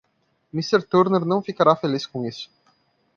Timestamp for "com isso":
2.07-2.49